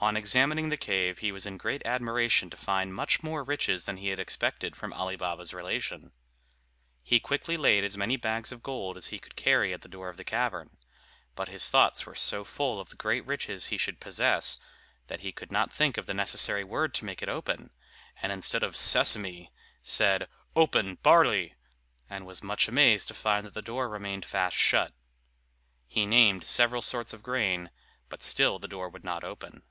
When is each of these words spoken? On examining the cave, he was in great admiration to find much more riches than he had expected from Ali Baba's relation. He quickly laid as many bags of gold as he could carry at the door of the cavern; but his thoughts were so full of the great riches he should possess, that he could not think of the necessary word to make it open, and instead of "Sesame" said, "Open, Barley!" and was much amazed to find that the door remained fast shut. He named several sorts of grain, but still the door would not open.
On 0.00 0.16
examining 0.16 0.68
the 0.68 0.76
cave, 0.76 1.18
he 1.18 1.32
was 1.32 1.44
in 1.44 1.56
great 1.56 1.84
admiration 1.84 2.50
to 2.50 2.56
find 2.56 2.94
much 2.94 3.24
more 3.24 3.42
riches 3.42 3.84
than 3.84 3.96
he 3.96 4.10
had 4.10 4.20
expected 4.20 4.76
from 4.76 4.92
Ali 4.92 5.16
Baba's 5.16 5.52
relation. 5.52 6.12
He 7.02 7.18
quickly 7.18 7.56
laid 7.56 7.82
as 7.82 7.96
many 7.96 8.16
bags 8.16 8.52
of 8.52 8.62
gold 8.62 8.96
as 8.96 9.08
he 9.08 9.18
could 9.18 9.34
carry 9.34 9.74
at 9.74 9.80
the 9.80 9.88
door 9.88 10.08
of 10.08 10.16
the 10.16 10.22
cavern; 10.22 10.76
but 11.34 11.48
his 11.48 11.68
thoughts 11.68 12.06
were 12.06 12.14
so 12.14 12.44
full 12.44 12.78
of 12.78 12.90
the 12.90 12.94
great 12.94 13.26
riches 13.26 13.66
he 13.66 13.76
should 13.76 13.98
possess, 13.98 14.60
that 15.08 15.22
he 15.22 15.32
could 15.32 15.50
not 15.50 15.72
think 15.72 15.96
of 15.98 16.06
the 16.06 16.14
necessary 16.14 16.62
word 16.62 16.94
to 16.94 17.04
make 17.04 17.20
it 17.20 17.28
open, 17.28 17.72
and 18.22 18.30
instead 18.30 18.62
of 18.62 18.76
"Sesame" 18.76 19.50
said, 19.82 20.28
"Open, 20.54 20.94
Barley!" 21.02 21.56
and 22.08 22.24
was 22.24 22.40
much 22.40 22.68
amazed 22.68 23.08
to 23.08 23.14
find 23.14 23.44
that 23.44 23.54
the 23.54 23.62
door 23.62 23.88
remained 23.88 24.24
fast 24.24 24.56
shut. 24.56 24.92
He 25.88 26.06
named 26.06 26.44
several 26.44 26.82
sorts 26.82 27.12
of 27.12 27.24
grain, 27.24 27.72
but 28.08 28.22
still 28.22 28.60
the 28.60 28.68
door 28.68 28.88
would 28.88 29.02
not 29.02 29.24
open. 29.24 29.64